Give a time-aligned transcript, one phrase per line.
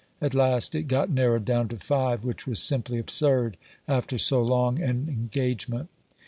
[0.19, 3.55] At last it got narrowed down to five, which was simply absurd,
[3.87, 5.89] after so long an engagement.